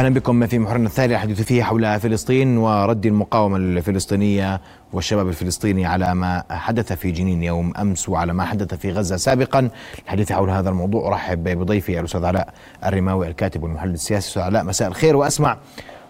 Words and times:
أهلا 0.00 0.14
بكم 0.14 0.46
في 0.46 0.58
محورنا 0.58 0.86
الثاني 0.86 1.14
الحديث 1.14 1.40
فيه 1.42 1.62
حول 1.62 2.00
فلسطين 2.00 2.58
ورد 2.58 3.06
المقاومة 3.06 3.56
الفلسطينيه 3.56 4.60
والشباب 4.92 5.28
الفلسطيني 5.28 5.86
على 5.86 6.14
ما 6.14 6.44
حدث 6.50 6.92
في 6.92 7.10
جنين 7.10 7.42
يوم 7.42 7.72
أمس 7.76 8.08
وعلى 8.08 8.32
ما 8.32 8.44
حدث 8.44 8.74
في 8.74 8.92
غزة. 8.92 9.16
سابقا 9.16 9.70
الحديث 10.04 10.32
حول 10.32 10.50
هذا 10.50 10.70
الموضوع. 10.70 11.08
أرحب 11.08 11.44
بضيفي 11.44 12.00
الأستاذ 12.00 12.24
علاء 12.24 12.54
الرماوي 12.84 13.28
الكاتب 13.28 13.62
والمحلل 13.62 13.94
السياسي. 13.94 14.28
أستاذ 14.28 14.42
علاء 14.42 14.64
مساء 14.64 14.88
الخير. 14.88 15.16
وأسمع 15.16 15.56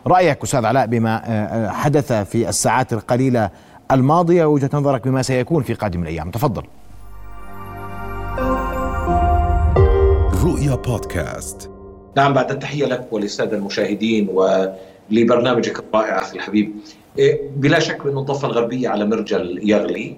رأيك 0.07 0.43
أستاذ 0.43 0.65
علاء 0.65 0.87
بما 0.87 1.73
حدث 1.73 2.13
في 2.13 2.49
الساعات 2.49 2.93
القليلة 2.93 3.51
الماضية 3.91 4.45
وجهه 4.45 4.71
نظرك 4.73 5.09
بما 5.09 5.23
سيكون 5.23 5.63
في 5.63 5.75
قادم 5.75 6.03
الأيام. 6.03 6.31
تفضل. 6.31 6.63
رؤيا 10.45 10.75
بودكاست. 10.75 11.80
نعم 12.17 12.33
بعد 12.35 12.51
التحية 12.51 12.87
لك 12.87 13.07
وللسادة 13.11 13.57
المشاهدين 13.57 14.29
ولبرنامجك 14.29 15.79
الرائع 15.79 16.19
أخي 16.19 16.37
الحبيب. 16.37 16.73
إيه، 17.19 17.41
بلا 17.57 17.79
شك 17.79 17.99
أن 18.07 18.19
الضفة 18.19 18.49
الغربية 18.49 18.89
على 18.89 19.05
مرجل 19.05 19.71
يغلي 19.71 20.17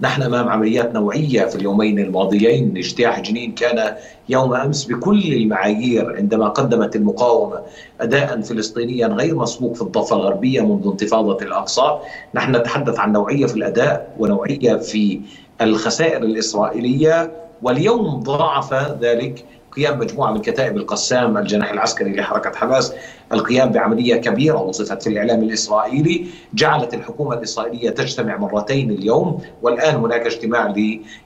نحن 0.00 0.22
أمام 0.22 0.48
عمليات 0.48 0.94
نوعية 0.94 1.44
في 1.44 1.56
اليومين 1.56 1.98
الماضيين. 1.98 2.76
اجتياح 2.76 3.20
جنين 3.20 3.52
كان 3.52 3.94
يوم 4.28 4.54
أمس 4.54 4.84
بكل 4.84 5.32
المعايير 5.32 6.16
عندما 6.16 6.48
قدمت 6.48 6.96
المقاومة 6.96 7.60
أداء 8.00 8.40
فلسطينيا 8.40 9.06
غير 9.06 9.34
مسبوق 9.36 9.74
في 9.74 9.82
الضفة 9.82 10.16
الغربية 10.16 10.60
منذ 10.60 10.86
انتفاضة 10.86 11.44
الأقصى، 11.44 11.98
نحن 12.34 12.56
نتحدث 12.56 12.98
عن 12.98 13.12
نوعية 13.12 13.46
في 13.46 13.56
الأداء 13.56 14.14
ونوعية 14.18 14.76
في 14.76 15.20
الخسائر 15.60 16.22
الإسرائيلية 16.22 17.32
واليوم 17.62 18.20
ضاعف 18.20 18.74
ذلك 19.00 19.44
قيام 19.76 19.98
مجموعه 19.98 20.32
من 20.32 20.40
كتائب 20.42 20.76
القسام 20.76 21.36
الجناح 21.38 21.70
العسكري 21.70 22.16
لحركة 22.16 22.58
حماس 22.58 22.92
القيام 23.32 23.72
بعملية 23.72 24.16
كبيرة 24.16 24.60
وصفت 24.62 25.02
في 25.02 25.08
الإعلام 25.08 25.42
الإسرائيلي 25.42 26.26
جعلت 26.54 26.94
الحكومة 26.94 27.34
الإسرائيلية 27.34 27.90
تجتمع 27.90 28.36
مرتين 28.36 28.90
اليوم 28.90 29.42
والآن 29.62 29.94
هناك 29.94 30.26
اجتماع 30.26 30.74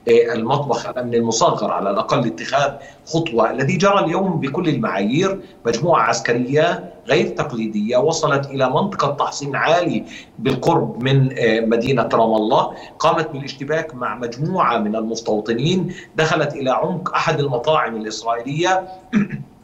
للمطبخ 0.07 0.87
الأمن 0.89 1.13
المصغر 1.13 1.71
على 1.71 1.89
الأقل 1.89 2.27
اتخاذ 2.27 2.71
خطوة 3.05 3.51
الذي 3.51 3.77
جرى 3.77 3.99
اليوم 4.05 4.39
بكل 4.39 4.69
المعايير 4.69 5.39
مجموعة 5.65 6.01
عسكرية 6.03 6.94
غير 7.07 7.27
تقليدية 7.27 7.97
وصلت 7.97 8.45
إلى 8.45 8.69
منطقة 8.69 9.11
تحصين 9.11 9.55
عالي 9.55 10.03
بالقرب 10.39 11.03
من 11.03 11.29
مدينة 11.69 12.09
رام 12.13 12.33
الله. 12.33 12.73
قامت 12.99 13.31
بالاشتباك 13.31 13.95
مع 13.95 14.15
مجموعة 14.15 14.77
من 14.77 14.95
المستوطنين. 14.95 15.93
دخلت 16.15 16.53
إلى 16.53 16.69
عمق 16.71 17.13
أحد 17.15 17.39
المطاعم 17.39 17.95
الإسرائيلية. 17.95 18.87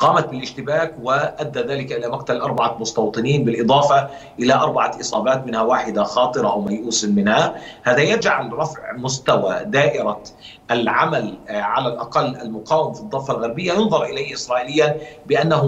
قامت 0.00 0.28
بالاشتباك 0.28 0.94
وأدى 1.02 1.60
ذلك 1.60 1.92
إلى 1.92 2.08
مقتل 2.08 2.36
أربعة 2.40 2.76
مستوطنين 2.80 3.44
بالإضافة 3.44 4.08
إلى 4.38 4.54
أربعة 4.54 5.00
إصابات 5.00 5.46
منها 5.46 5.62
واحدة 5.62 6.02
خاطرة 6.02 6.48
أو 6.48 6.60
ميؤوس 6.60 7.04
منها، 7.04 7.54
هذا 7.82 8.00
يجعل 8.00 8.52
رفع 8.52 8.92
مستوى 8.92 9.64
دائرة 9.64 10.22
العمل 10.70 11.34
على 11.48 11.88
الأقل 11.88 12.36
المقاوم 12.36 12.92
في 12.92 13.00
الضفة 13.00 13.34
الغربية. 13.34 13.72
ينظر 13.72 14.04
إليه 14.04 14.34
اسرائيليا 14.34 14.96
بأنه 15.26 15.62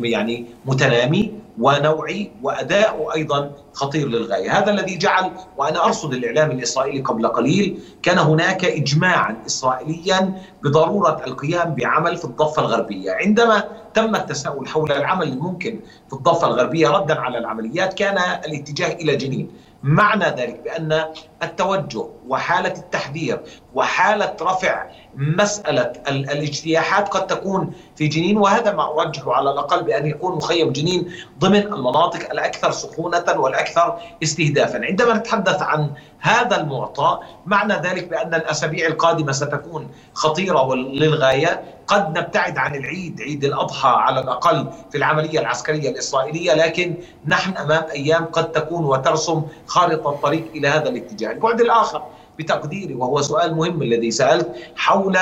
يعني 0.00 0.46
متنامي 0.66 1.31
ونوعي 1.62 2.30
واداؤه 2.42 3.14
أيضا 3.14 3.50
خطير 3.72 4.08
للغاية، 4.08 4.58
هذا 4.58 4.70
الذي 4.70 4.96
جعل 4.98 5.30
وأنا 5.56 5.84
أرصد 5.84 6.14
الإعلام 6.14 6.50
الإسرائيلي 6.50 7.00
قبل 7.00 7.26
قليل 7.26 7.80
كان 8.02 8.18
هناك 8.18 8.64
اجماعا 8.64 9.36
اسرائيليا 9.46 10.42
بضرورة 10.62 11.22
القيام 11.26 11.74
بعمل 11.74 12.16
في 12.16 12.24
الضفة 12.24 12.62
الغربية، 12.62 13.12
عندما 13.12 13.64
تم 13.94 14.16
التساؤل 14.16 14.68
حول 14.68 14.92
العمل 14.92 15.28
الممكن 15.28 15.80
في 16.08 16.12
الضفة 16.12 16.46
الغربية 16.46 16.88
ردا 16.88 17.20
على 17.20 17.38
العمليات 17.38 17.94
كان 17.94 18.18
الاتجاه 18.46 18.92
إلى 18.92 19.16
جنين، 19.16 19.50
معنى 19.82 20.24
ذلك 20.24 20.60
بأن 20.64 21.04
التوجه 21.42 22.04
وحالة 22.28 22.72
التحذير 22.72 23.40
وحالة 23.74 24.36
رفع 24.42 24.86
مسألة 25.14 25.92
الاجتياحات 26.08 27.08
قد 27.08 27.26
تكون 27.26 27.72
في 27.96 28.06
جنين 28.06 28.36
وهذا 28.36 28.72
ما 28.72 29.00
ارجحه 29.00 29.32
على 29.32 29.50
الأقل 29.50 29.82
بأن 29.82 30.06
يكون 30.06 30.36
مخيم 30.36 30.72
جنين 30.72 31.12
ضمن 31.38 31.62
المناطق 31.62 32.30
الأكثر 32.30 32.70
سخونة 32.70 33.24
والأكثر 33.36 33.98
استهدافا، 34.22 34.84
عندما 34.84 35.14
نتحدث 35.14 35.62
عن 35.62 35.90
هذا 36.20 36.60
المعطى 36.60 37.18
معنى 37.46 37.74
ذلك 37.74 38.08
بأن 38.08 38.34
الأسابيع 38.34 38.86
القادمة 38.86 39.32
ستكون 39.32 39.90
خطيرة 40.14 40.74
للغاية، 40.74 41.62
قد 41.86 42.18
نبتعد 42.18 42.58
عن 42.58 42.74
العيد 42.74 43.20
عيد 43.20 43.44
الأضحى 43.44 43.88
على 43.88 44.20
الأقل 44.20 44.70
في 44.90 44.98
العملية 44.98 45.40
العسكرية 45.40 45.90
الإسرائيلية 45.90 46.54
لكن 46.54 46.94
نحن 47.26 47.56
أمام 47.56 47.84
أيام 47.90 48.24
قد 48.24 48.52
تكون 48.52 48.84
وترسم 48.84 49.42
خارطة 49.66 50.10
الطريق 50.10 50.44
إلى 50.54 50.68
هذا 50.68 50.88
الاتجاه، 50.88 51.32
البعد 51.32 51.60
الآخر 51.60 52.02
بتقديري 52.38 52.94
وهو 52.94 53.22
سؤال 53.22 53.54
مهم 53.54 53.82
الذي 53.82 54.10
سألت 54.10 54.48
حول 54.76 55.18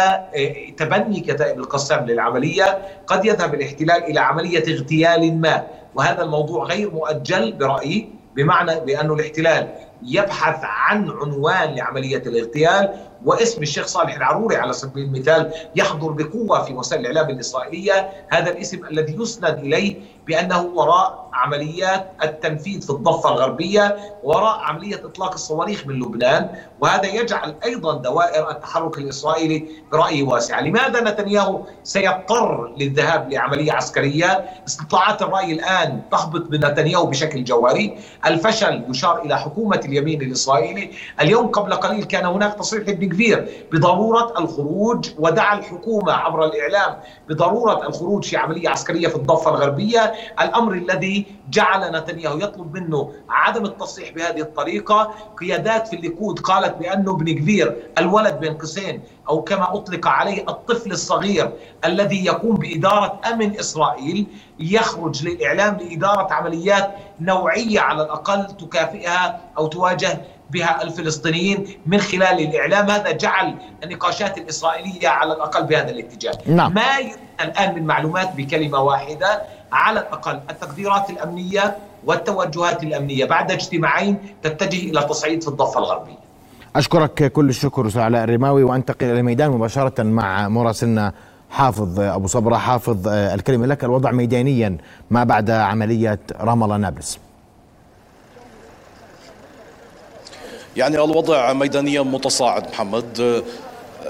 تبني 0.76 1.20
كتائب 1.20 1.58
القسام 1.58 2.06
للعملية. 2.06 2.78
قد 3.06 3.24
يذهب 3.24 3.54
الاحتلال 3.54 4.04
إلى 4.04 4.20
عملية 4.20 4.74
اغتيال 4.74 5.40
ما 5.40 5.66
وهذا 5.94 6.22
الموضوع 6.22 6.64
غير 6.64 6.90
مؤجل 6.90 7.52
برأيي 7.52 8.08
بمعنى 8.36 8.80
بأن 8.80 9.10
الاحتلال 9.10 9.68
يبحث 10.02 10.58
عن 10.62 11.10
عنوان 11.10 11.74
لعملية 11.74 12.22
الاغتيال 12.26 12.94
واسم 13.24 13.62
الشيخ 13.62 13.86
صالح 13.86 14.16
العروري 14.16 14.56
على 14.56 14.72
سبيل 14.72 15.04
المثال 15.04 15.50
يحضر 15.76 16.08
بقوة 16.12 16.64
في 16.64 16.72
وسائل 16.72 17.00
الإعلام 17.00 17.30
الإسرائيلية. 17.30 18.10
هذا 18.28 18.50
الاسم 18.50 18.86
الذي 18.90 19.16
يسند 19.22 19.58
إليه 19.58 19.96
بأنه 20.26 20.62
وراء 20.74 21.30
عمليات 21.32 22.12
التنفيذ 22.22 22.82
في 22.82 22.90
الضفة 22.90 23.28
الغربية 23.28 23.96
وراء 24.22 24.58
عملية 24.58 24.96
إطلاق 25.04 25.32
الصواريخ 25.32 25.86
من 25.86 25.94
لبنان 25.94 26.48
وهذا 26.80 27.06
يجعل 27.06 27.54
أيضا 27.64 27.94
دوائر 27.94 28.50
التحرك 28.50 28.98
الإسرائيلي 28.98 29.66
برأيي 29.92 30.22
واسعة. 30.22 30.60
لماذا 30.60 31.00
نتنياهو 31.00 31.62
سيضطر 31.84 32.74
للذهاب 32.76 33.32
لعملية 33.32 33.72
عسكرية؟ 33.72 34.44
استطلاعات 34.68 35.22
الرأي 35.22 35.52
الآن 35.52 36.02
تهبط 36.10 36.40
بنتنياهو 36.40 37.06
بشكل 37.06 37.44
جوهري. 37.44 37.98
الفشل 38.26 38.84
يشار 38.88 39.22
إلى 39.22 39.38
حكومة 39.38 39.80
اليمين 39.84 40.22
الإسرائيلي. 40.22 40.90
اليوم 41.20 41.46
قبل 41.46 41.74
قليل 41.74 42.04
كان 42.04 42.26
هناك 42.26 42.54
تصريح 42.54 42.88
لابن 42.88 43.08
كبير 43.08 43.66
بضرورة 43.72 44.32
الخروج 44.38 45.10
ودعا 45.18 45.58
الحكومة 45.58 46.12
عبر 46.12 46.44
الإعلام 46.44 46.96
بضرورة 47.28 47.86
الخروج 47.86 48.24
في 48.24 48.36
عملية 48.36 48.68
عسكرية 48.68 49.08
في 49.08 49.16
الضفة 49.16 49.50
الأمر 50.40 50.72
الذي 50.72 51.26
جعل 51.50 51.96
نتنياهو 51.96 52.38
يطلب 52.38 52.74
منه 52.74 53.12
عدم 53.28 53.64
التصريح 53.64 54.10
بهذه 54.10 54.40
الطريقة. 54.40 55.14
قيادات 55.40 55.88
في 55.88 55.96
الليكود 55.96 56.38
قالت 56.38 56.76
بأنه 56.76 57.10
ابن 57.10 57.32
كبير 57.32 57.76
الولد 57.98 58.40
بين 58.40 58.54
قوسين 58.54 59.02
أو 59.28 59.42
كما 59.42 59.74
أطلق 59.74 60.08
عليه 60.08 60.42
الطفل 60.48 60.92
الصغير 60.92 61.52
الذي 61.84 62.24
يقوم 62.24 62.56
بإدارة 62.56 63.20
أمن 63.32 63.58
إسرائيل 63.58 64.26
يخرج 64.58 65.26
للإعلام 65.28 65.76
لإدارة 65.76 66.32
عمليات 66.32 66.94
نوعية 67.20 67.80
على 67.80 68.02
الأقل 68.02 68.46
تكافئها 68.46 69.40
أو 69.58 69.66
تواجه 69.66 70.20
بها 70.50 70.82
الفلسطينيين 70.82 71.66
من 71.86 71.98
خلال 72.00 72.40
الإعلام. 72.40 72.90
هذا 72.90 73.10
جعل 73.10 73.54
النقاشات 73.84 74.38
الإسرائيلية 74.38 75.08
على 75.08 75.32
الأقل 75.32 75.62
بهذا 75.62 75.90
الاتجاه. 75.90 76.32
نعم. 76.46 76.74
ما 76.74 76.98
الآن 77.40 77.74
من 77.74 77.86
معلومات 77.86 78.34
بكلمة 78.36 78.82
واحدة 78.82 79.42
على 79.72 80.00
الأقل 80.00 80.40
التقديرات 80.50 81.10
الأمنية 81.10 81.76
والتوجهات 82.04 82.82
الأمنية 82.82 83.24
بعد 83.24 83.52
اجتماعين 83.52 84.18
تتجه 84.42 84.90
إلى 84.90 85.02
تصعيد 85.02 85.42
في 85.42 85.48
الضفة 85.48 85.78
الغربية. 85.78 86.18
أشكرك 86.76 87.32
كل 87.32 87.48
الشكر 87.48 87.86
أستاذ 87.86 88.00
علاء 88.00 88.24
الرماوي 88.24 88.62
وأنتقل 88.62 89.06
إلى 89.06 89.20
الميدان 89.20 89.50
مباشرة 89.50 90.02
مع 90.02 90.48
مراسلنا 90.48 91.12
حافظ 91.50 92.00
أبو 92.00 92.26
صبرة. 92.26 92.56
حافظ 92.56 93.08
الكلمة 93.08 93.66
لك 93.66 93.84
الوضع 93.84 94.10
ميدانيا 94.10 94.76
ما 95.10 95.24
بعد 95.24 95.50
عملية 95.50 96.18
رام 96.40 96.64
الله 96.64 96.76
نابلس. 96.76 97.18
يعني 100.76 100.96
الوضع 100.96 101.52
ميدانيا 101.52 102.02
متصاعد 102.02 102.68
محمد. 102.68 103.42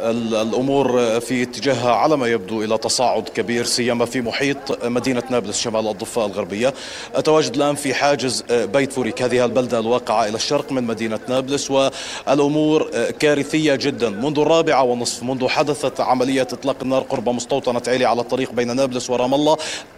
الأمور 0.02 1.20
في 1.20 1.42
اتجاهها 1.42 1.92
على 1.92 2.16
ما 2.16 2.26
يبدو 2.26 2.62
إلى 2.62 2.78
تصاعد 2.78 3.28
كبير 3.28 3.64
سيما 3.64 4.04
في 4.04 4.20
محيط 4.20 4.84
مدينة 4.84 5.22
نابلس 5.30 5.60
شمال 5.60 5.88
الضفة 5.88 6.26
الغربية. 6.26 6.74
أتواجد 7.14 7.54
الآن 7.56 7.74
في 7.74 7.94
حاجز 7.94 8.44
بيت 8.50 8.92
فوريك 8.92 9.22
هذه 9.22 9.44
البلدة 9.44 9.78
الواقعة 9.78 10.28
إلى 10.28 10.34
الشرق 10.34 10.72
من 10.72 10.84
مدينة 10.84 11.20
نابلس 11.28 11.70
والأمور 11.70 12.90
كارثية 13.18 13.74
جدا 13.74 14.08
منذ 14.08 14.38
الرابعة 14.38 14.82
ونصف 14.82 15.22
منذ 15.22 15.48
حدثت 15.48 16.00
عملية 16.00 16.42
إطلاق 16.42 16.76
النار 16.82 17.02
قرب 17.02 17.28
مستوطنة 17.28 17.82
عيلي 17.88 18.04
على 18.04 18.20
الطريق 18.20 18.52
بين 18.52 18.76
نابلس 18.76 19.10
ورام 19.10 19.34
الله 19.34 19.56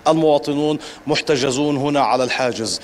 المواطنون 0.08 0.78
محتجزون 1.06 1.76
هنا 1.76 2.00
على 2.00 2.24
الحاجز. 2.24 2.80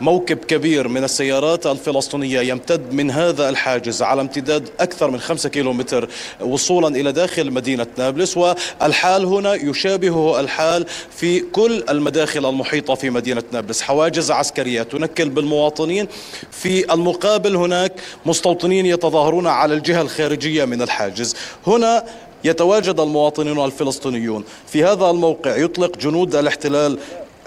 موكب 0.00 0.38
كبير 0.38 0.88
من 0.88 1.04
السيارات 1.04 1.66
الفلسطينية 1.66 2.40
يمتد 2.40 2.92
من 2.92 3.10
هذا 3.10 3.48
الحاجز 3.48 4.02
على 4.02 4.20
امتداد 4.20 4.68
أكثر 4.80 5.10
من 5.10 5.20
خمسة 5.20 5.48
كيلومتر 5.48 6.08
وصولا 6.40 6.88
إلى 6.88 7.12
داخل 7.12 7.50
مدينة 7.50 7.86
نابلس 7.98 8.36
والحال 8.36 9.24
هنا 9.24 9.54
يشابه 9.54 10.40
الحال 10.40 10.86
في 11.16 11.40
كل 11.40 11.84
المداخل 11.90 12.46
المحيطة 12.46 12.94
في 12.94 13.10
مدينة 13.10 13.42
نابلس. 13.52 13.82
حواجز 13.82 14.30
عسكرية 14.30 14.82
تنكل 14.82 15.28
بالمواطنين. 15.28 16.08
في 16.50 16.92
المقابل 16.92 17.56
هناك 17.56 17.92
مستوطنين 18.26 18.86
يتظاهرون 18.86 19.46
على 19.46 19.74
الجهة 19.74 20.00
الخارجية 20.02 20.64
من 20.64 20.82
الحاجز. 20.82 21.36
هنا 21.66 22.04
يتواجد 22.44 23.00
المواطنون 23.00 23.64
الفلسطينيون. 23.64 24.44
في 24.66 24.84
هذا 24.84 25.10
الموقع 25.10 25.56
يطلق 25.56 25.96
جنود 25.98 26.36
الاحتلال 26.36 26.98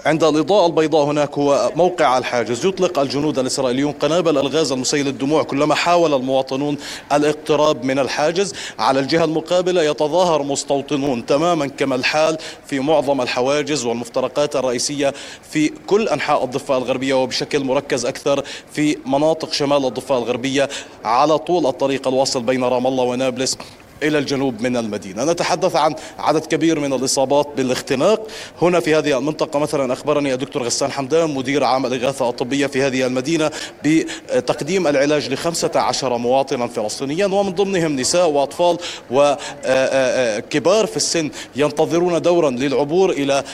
عند 0.06 0.24
الإضاءة 0.24 0.66
البيضاء 0.66 1.04
هناك 1.04 1.38
هو 1.38 1.72
موقع 1.76 2.18
الحاجز. 2.18 2.66
يطلق 2.66 2.98
الجنود 2.98 3.38
الإسرائيليون 3.38 3.92
قنابل 3.92 4.38
الغاز 4.38 4.72
المسيل 4.72 5.08
الدموع 5.08 5.42
كلما 5.42 5.74
حاول 5.74 6.14
المواطنون 6.14 6.78
الاقتراب 7.12 7.84
من 7.84 7.98
الحاجز. 7.98 8.54
على 8.78 9.00
الجهة 9.00 9.24
المقابلة 9.24 9.82
يتظاهر 9.82 10.42
مستوطنون 10.42 11.26
تماما 11.26 11.66
كما 11.66 11.94
الحال 11.94 12.38
في 12.66 12.80
معظم 12.80 13.20
الحواجز 13.20 13.84
والمفترقات 13.84 14.56
الرئيسية 14.56 15.14
في 15.50 15.68
كل 15.86 16.08
أنحاء 16.08 16.44
الضفة 16.44 16.76
الغربية 16.76 17.14
وبشكل 17.14 17.64
مركز 17.64 18.06
أكثر 18.06 18.44
في 18.72 18.96
مناطق 19.06 19.52
شمال 19.52 19.86
الضفة 19.86 20.18
الغربية 20.18 20.68
على 21.04 21.38
طول 21.38 21.66
الطريق 21.66 22.08
الواصل 22.08 22.42
بين 22.42 22.64
رام 22.64 22.86
الله 22.86 23.04
ونابلس. 23.04 23.58
إلى 24.02 24.18
الجنوب 24.18 24.60
من 24.60 24.76
المدينة. 24.76 25.24
نتحدث 25.24 25.76
عن 25.76 25.94
عدد 26.18 26.46
كبير 26.46 26.80
من 26.80 26.92
الإصابات 26.92 27.48
بالاختناق. 27.56 28.26
هنا 28.62 28.80
في 28.80 28.94
هذه 28.94 29.18
المنطقة 29.18 29.58
مثلا 29.58 29.92
أخبرني 29.92 30.34
الدكتور 30.34 30.62
غسان 30.62 30.92
حمدان 30.92 31.34
مدير 31.34 31.64
عام 31.64 31.86
الإغاثة 31.86 32.28
الطبية 32.28 32.66
في 32.66 32.82
هذه 32.82 33.06
المدينة 33.06 33.50
بتقديم 33.84 34.86
العلاج 34.86 35.32
لخمسة 35.32 35.70
عشر 35.74 36.16
مواطنا 36.18 36.66
فلسطينيا 36.66 37.26
ومن 37.26 37.50
ضمنهم 37.50 37.96
نساء 37.96 38.30
وأطفال 38.30 38.78
وكبار 39.10 40.86
في 40.86 40.96
السن 40.96 41.30
ينتظرون 41.56 42.22
دورا 42.22 42.50
للعبور 42.50 43.10
إلى 43.10 43.44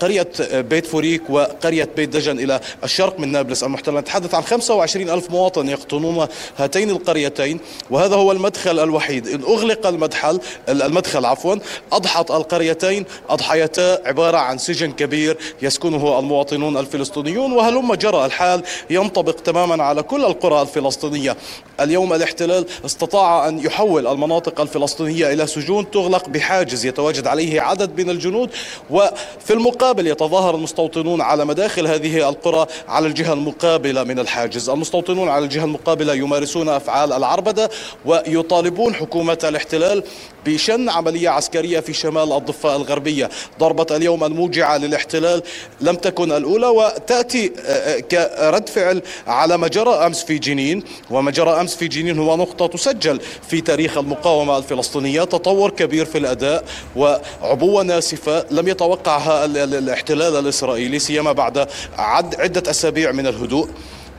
قرية 0.00 0.28
بيت 0.52 0.86
فوريك 0.86 1.22
وقرية 1.30 1.88
بيت 1.96 2.08
دجن 2.08 2.38
إلى 2.38 2.60
الشرق 2.84 3.20
من 3.20 3.32
نابلس 3.32 3.64
المحتلة. 3.64 4.00
نتحدث 4.00 4.34
عن 4.34 4.42
25 4.42 5.10
ألف 5.10 5.30
مواطن 5.30 5.68
يقطنون 5.68 6.26
هاتين 6.58 6.90
القريتين 6.90 7.60
وهذا 7.90 8.16
هو 8.16 8.32
المدخل 8.32 8.78
الوحيد. 8.78 9.26
أغلق 9.48 9.86
المدخل 9.86 10.40
المدخل 10.68 11.24
عفوا 11.24 11.56
أضحت 11.92 12.30
القريتين 12.30 13.04
أضحيتا 13.28 14.08
عبارة 14.08 14.38
عن 14.38 14.58
سجن 14.58 14.92
كبير 14.92 15.36
يسكنه 15.62 16.18
المواطنون 16.18 16.76
الفلسطينيون 16.76 17.52
وهلما 17.52 17.94
جرى 17.94 18.24
الحال 18.24 18.62
ينطبق 18.90 19.32
تماما 19.32 19.84
على 19.84 20.02
كل 20.02 20.24
القرى 20.24 20.62
الفلسطينية. 20.62 21.36
اليوم 21.80 22.12
الاحتلال 22.12 22.66
استطاع 22.84 23.48
أن 23.48 23.58
يحول 23.58 24.06
المناطق 24.06 24.60
الفلسطينية 24.60 25.32
إلى 25.32 25.46
سجون 25.46 25.90
تغلق 25.90 26.28
بحاجز 26.28 26.86
يتواجد 26.86 27.26
عليه 27.26 27.60
عدد 27.60 28.00
من 28.00 28.10
الجنود 28.10 28.50
وفي 28.90 29.50
المقابل 29.50 30.06
يتظاهر 30.06 30.54
المستوطنون 30.54 31.20
على 31.20 31.44
مداخل 31.44 31.86
هذه 31.86 32.28
القرى 32.28 32.66
على 32.88 33.06
الجهة 33.06 33.32
المقابلة 33.32 34.04
من 34.04 34.18
الحاجز. 34.18 34.70
المستوطنون 34.70 35.28
على 35.28 35.44
الجهة 35.44 35.64
المقابلة 35.64 36.14
يمارسون 36.14 36.68
أفعال 36.68 37.12
العربدة 37.12 37.70
ويطالبون 38.04 38.94
حكومة 38.94 39.38
الاحتلال 39.44 40.02
بشن 40.46 40.88
عملية 40.88 41.28
عسكرية 41.28 41.80
في 41.80 41.92
شمال 41.92 42.32
الضفة 42.32 42.76
الغربية. 42.76 43.30
ضربة 43.60 43.96
اليوم 43.96 44.24
الموجعة 44.24 44.76
للاحتلال 44.76 45.42
لم 45.80 45.94
تكن 45.96 46.32
الأولى 46.32 46.66
وتأتي 46.66 47.52
آه، 47.66 47.70
آه، 47.70 48.00
كرد 48.00 48.68
فعل 48.68 49.02
على 49.26 49.56
ما 49.58 49.68
جرى 49.68 49.90
أمس 49.90 50.24
في 50.24 50.38
جنين 50.38 50.82
وما 51.10 51.30
جرى 51.30 51.60
أمس 51.60 51.67
في 51.74 51.88
جنين 51.88 52.18
هو 52.18 52.36
نقطة 52.36 52.66
تسجل. 52.66 53.20
في 53.48 53.60
تاريخ 53.60 53.98
المقاومة 53.98 54.58
الفلسطينية 54.58 55.24
تطور 55.24 55.70
كبير 55.70 56.04
في 56.04 56.18
الأداء 56.18 56.64
وعبوة 56.96 57.82
ناسفة 57.82 58.44
لم 58.50 58.68
يتوقعها 58.68 59.44
الاحتلال 59.44 60.36
الإسرائيلي 60.36 60.98
سيما 60.98 61.32
بعد 61.32 61.68
عدة 61.98 62.70
أسابيع 62.70 63.12
من 63.12 63.26
الهدوء. 63.26 63.68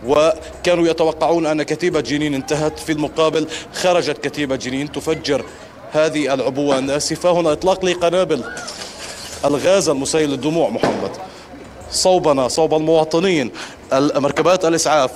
وكانوا 0.05 0.87
يتوقعون 0.87 1.45
أن 1.45 1.63
كتيبة 1.63 1.99
جنين 1.99 2.33
انتهت. 2.33 2.79
في 2.79 2.91
المقابل 2.91 3.47
خرجت 3.73 4.17
كتيبة 4.27 4.55
جنين 4.55 4.91
تفجر 4.91 5.45
هذه 5.91 6.33
العبوة 6.33 6.79
الناسفة. 6.79 7.31
هنا 7.31 7.51
إطلاق 7.51 7.85
لقنابل 7.85 8.43
الغاز 9.45 9.89
المسيل 9.89 10.29
للدموع. 10.29 10.69
محمد 10.69 11.11
صوبنا 11.91 12.47
صوب 12.47 12.73
المواطنين 12.73 13.51
مركبات 13.93 14.65
الإسعاف. 14.65 15.11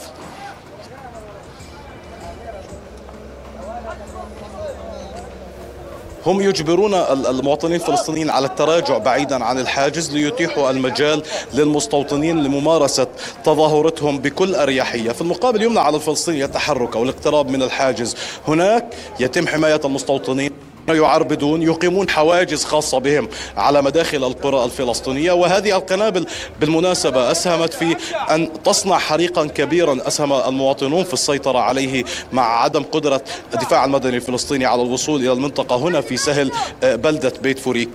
هم 6.25 6.41
يجبرون 6.41 6.93
المواطنين 6.93 7.75
الفلسطينيين 7.75 8.29
على 8.29 8.47
التراجع 8.47 8.97
بعيدا 8.97 9.43
عن 9.43 9.59
الحاجز 9.59 10.13
ليتيحوا 10.13 10.69
المجال 10.69 11.23
للمستوطنين 11.53 12.43
لممارسة 12.43 13.07
تظاهرتهم 13.43 14.19
بكل 14.19 14.55
أريحية. 14.55 15.11
في 15.11 15.21
المقابل 15.21 15.61
يمنع 15.61 15.81
على 15.81 15.95
الفلسطيني 15.95 16.43
التحرك 16.43 16.95
أو 16.95 17.03
الاقتراب 17.03 17.49
من 17.49 17.61
الحاجز. 17.63 18.15
هناك 18.47 18.85
يتم 19.19 19.47
حماية 19.47 19.81
المستوطنين. 19.85 20.51
يعربدون 20.89 21.61
يقيمون 21.61 22.09
حواجز 22.09 22.63
خاصة 22.65 22.97
بهم 22.97 23.29
على 23.57 23.81
مداخل 23.81 24.23
القرى 24.23 24.65
الفلسطينية. 24.65 25.31
وهذه 25.31 25.77
القنابل 25.77 26.25
بالمناسبة 26.61 27.31
أسهمت 27.31 27.73
في 27.73 27.95
أن 28.29 28.49
تصنع 28.63 28.97
حريقا 28.97 29.45
كبيرا 29.45 29.97
أسهم 30.07 30.33
المواطنون 30.33 31.03
في 31.03 31.13
السيطرة 31.13 31.59
عليه 31.59 32.03
مع 32.33 32.63
عدم 32.63 32.83
قدرة 32.83 33.21
الدفاع 33.53 33.85
المدني 33.85 34.15
الفلسطيني 34.15 34.65
على 34.65 34.81
الوصول 34.81 35.21
إلى 35.21 35.31
المنطقة 35.31 35.75
هنا 35.75 36.01
في 36.01 36.17
سهل 36.17 36.51
آه، 36.83 36.95
بلدة 36.95 37.33
بيت 37.41 37.59
فوريك. 37.59 37.89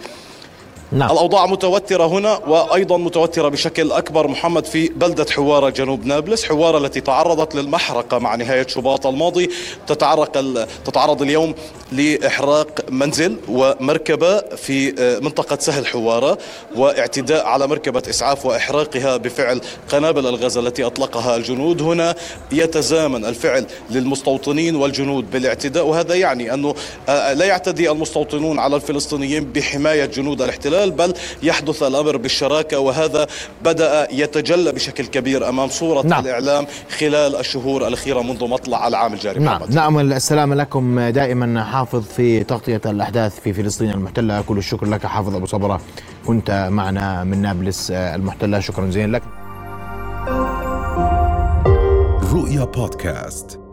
نعم. 0.92 1.10
الأوضاع 1.10 1.46
متوترة 1.46 2.06
هنا 2.06 2.40
وأيضا 2.46 2.96
متوترة 2.96 3.48
بشكل 3.48 3.92
أكبر 3.92 4.28
محمد 4.28 4.64
في 4.64 4.88
بلدة 4.88 5.26
حوارة 5.30 5.68
جنوب 5.68 6.06
نابلس 6.06 6.44
حوارة 6.44 6.78
التي 6.78 7.00
تعرضت 7.00 7.54
للمحرقة 7.54 8.18
مع 8.18 8.34
نهاية 8.34 8.66
شباط 8.66 9.06
الماضي 9.06 9.50
تتعرق 9.86 10.66
تتعرض 10.84 11.22
اليوم 11.22 11.54
لإحراق 11.92 12.84
منزل 12.90 13.36
ومركبة 13.48 14.40
في 14.40 14.94
آه، 14.98 15.18
منطقة 15.18 15.58
سهل 15.60 15.86
حوارة 15.86 16.38
واعتداء 16.76 17.46
على 17.46 17.66
مركبة 17.66 18.02
إسعاف 18.10 18.46
وإحراقها 18.46 19.16
بفعل 19.16 19.60
قنابل 19.88 20.26
الغاز 20.26 20.58
التي 20.58 20.84
أطلقها 20.84 21.36
الجنود 21.36 21.82
هنا 21.82 22.14
يتزامن 22.52 23.24
الفعل 23.24 23.66
للمستوطنين 23.90 24.76
والجنود 24.76 25.30
بالاعتداء 25.30 25.86
وهذا 25.86 26.14
يعني 26.14 26.54
أنه 26.54 26.74
آه، 27.08 27.32
لا 27.32 27.44
يعتدي 27.44 27.90
المستوطنون 27.90 28.58
على 28.58 28.76
الفلسطينيين 28.76 29.44
بحماية 29.44 30.04
جنود 30.04 30.42
الاحتلال 30.42 30.77
بل 30.86 31.14
يحدث 31.42 31.82
الأمر 31.82 32.16
بالشراكة 32.16 32.78
وهذا 32.78 33.26
بدأ 33.64 34.08
يتجلى 34.12 34.72
بشكل 34.72 35.06
كبير 35.06 35.48
أمام 35.48 35.68
صورة 35.68 36.06
نعم. 36.06 36.24
الإعلام 36.24 36.66
خلال 36.98 37.36
الشهور 37.36 37.88
الأخيرة 37.88 38.20
منذ 38.22 38.44
مطلع 38.48 38.88
العام 38.88 39.12
الجاري 39.12 39.40
نعم 39.40 39.60
نعم 39.70 39.98
السلام 40.12 40.54
لكم 40.54 41.00
دائما 41.00 41.64
حافظ 41.64 42.04
في 42.04 42.44
تغطية 42.44 42.80
الأحداث 42.86 43.40
في 43.40 43.52
فلسطين 43.52 43.90
المحتلة. 43.90 44.40
كل 44.40 44.58
الشكر 44.58 44.86
لك 44.86 45.06
حافظ 45.06 45.36
أبو 45.36 45.46
صبرة 45.46 45.80
كنت 46.26 46.68
معنا 46.70 47.24
من 47.24 47.42
نابلس 47.42 47.90
المحتلة. 47.90 48.60
شكرا 48.60 48.86
جزيلا 48.86 49.16
لك. 49.16 49.22
رؤيا 52.32 52.64
بودكاست. 52.64 53.67